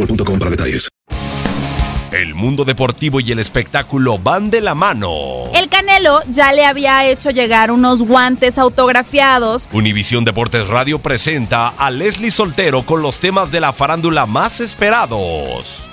[0.00, 0.88] boostmobile.com para detalles.
[2.12, 5.44] El mundo deportivo y el espectáculo van de la mano.
[5.54, 9.68] El Canelo ya le había hecho llegar unos guantes autografiados.
[9.72, 15.88] Univisión Deportes Radio presenta a Leslie Soltero con los temas de la farándula más esperados.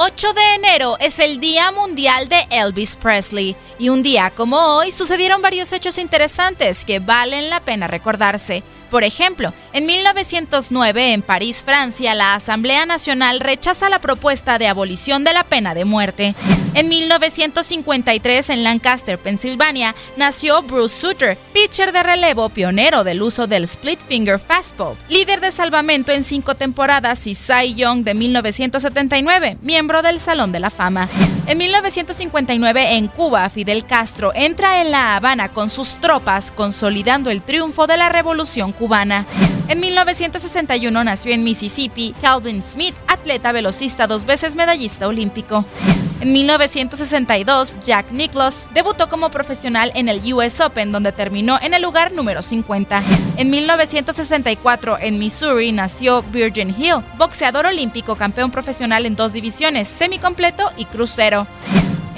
[0.00, 4.92] 8 de enero es el Día Mundial de Elvis Presley y un día como hoy
[4.92, 8.62] sucedieron varios hechos interesantes que valen la pena recordarse.
[8.92, 15.24] Por ejemplo, en 1909 en París, Francia, la Asamblea Nacional rechaza la propuesta de abolición
[15.24, 16.34] de la pena de muerte.
[16.74, 23.64] En 1953 en Lancaster, Pensilvania, nació Bruce Sutter, pitcher de relevo pionero del uso del
[23.64, 29.87] split finger fastball, líder de salvamento en cinco temporadas y Cy Young de 1979, miembro
[29.88, 31.08] del Salón de la Fama.
[31.46, 37.40] En 1959 en Cuba, Fidel Castro entra en La Habana con sus tropas, consolidando el
[37.40, 39.24] triunfo de la Revolución cubana.
[39.66, 45.64] En 1961 nació en Mississippi Calvin Smith, atleta velocista dos veces medallista olímpico.
[46.20, 51.82] En 1962, Jack Nicklaus debutó como profesional en el US Open, donde terminó en el
[51.82, 53.02] lugar número 50.
[53.36, 60.72] En 1964, en Missouri, nació Virgin Hill, boxeador olímpico, campeón profesional en dos divisiones, semicompleto
[60.76, 61.46] y crucero.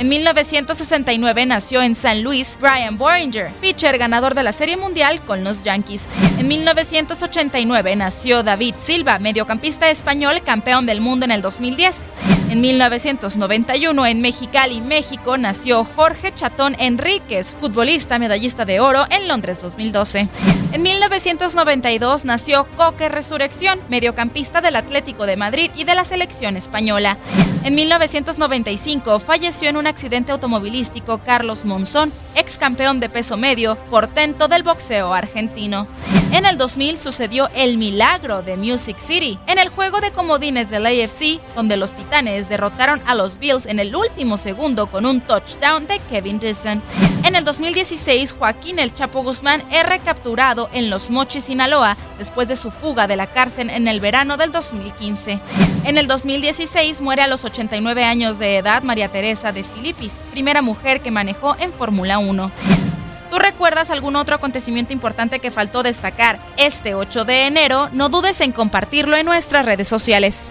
[0.00, 5.44] En 1969 nació en San Luis Brian Boringer, pitcher ganador de la Serie Mundial con
[5.44, 6.08] los Yankees.
[6.38, 12.00] En 1989 nació David Silva, mediocampista español, campeón del mundo en el 2010.
[12.48, 19.60] En 1991 en Mexicali, México, nació Jorge Chatón Enríquez, futbolista medallista de oro en Londres
[19.60, 20.28] 2012.
[20.72, 27.18] En 1992 nació Coque Resurrección, mediocampista del Atlético de Madrid y de la selección española.
[27.62, 34.48] En 1995 falleció en un accidente automovilístico Carlos Monzón, ex campeón de peso medio, portento
[34.48, 35.86] del boxeo argentino.
[36.32, 40.86] En el 2000 sucedió el milagro de Music City, en el juego de comodines del
[40.86, 45.86] AFC, donde los Titanes derrotaron a los Bills en el último segundo con un touchdown
[45.86, 46.80] de Kevin Dyson.
[47.30, 52.56] En el 2016, Joaquín El Chapo Guzmán es recapturado en Los Mochis, Sinaloa, después de
[52.56, 55.38] su fuga de la cárcel en el verano del 2015.
[55.84, 60.60] En el 2016 muere a los 89 años de edad María Teresa de Filipis, primera
[60.60, 62.50] mujer que manejó en Fórmula 1.
[63.30, 67.90] ¿Tú recuerdas algún otro acontecimiento importante que faltó destacar este 8 de enero?
[67.92, 70.50] No dudes en compartirlo en nuestras redes sociales.